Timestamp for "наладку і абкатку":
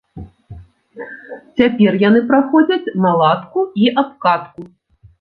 3.07-4.61